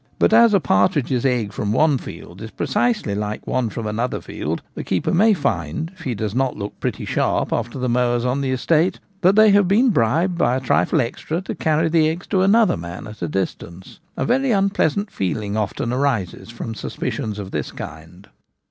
But 0.17 0.33
as 0.33 0.55
a 0.55 0.59
partridge's 0.59 1.27
egg 1.27 1.53
from 1.53 1.71
one 1.73 1.99
field 1.99 2.41
is 2.41 2.49
precisely 2.49 3.13
like 3.13 3.45
one 3.45 3.69
from 3.69 3.85
another 3.85 4.19
field, 4.19 4.63
the 4.73 4.83
keeper 4.83 5.13
may 5.13 5.35
find, 5.35 5.91
if 5.93 6.01
he 6.05 6.15
does 6.15 6.33
not 6.33 6.57
look 6.57 6.79
pretty 6.79 7.05
sharp 7.05 7.53
after 7.53 7.77
the 7.77 7.87
mowers 7.87 8.25
on 8.25 8.41
the 8.41 8.49
estate, 8.49 8.99
that 9.21 9.35
they 9.35 9.51
have 9.51 9.67
been 9.67 9.91
bribed 9.91 10.39
by 10.39 10.55
a 10.55 10.59
trifle 10.59 11.01
extra 11.01 11.39
to 11.41 11.53
carry 11.53 11.87
the 11.87 12.09
eggs 12.09 12.25
to 12.25 12.41
another 12.41 12.77
man 12.77 13.05
at 13.05 13.21
a 13.21 13.27
distance. 13.27 13.99
A 14.17 14.25
very 14.25 14.49
unpleasant 14.49 15.11
feeling 15.11 15.55
often 15.55 15.93
arises 15.93 16.49
from 16.49 16.73
suspicions 16.73 17.37
of 17.37 17.51
this 17.51 17.71
kind. 17.71 18.27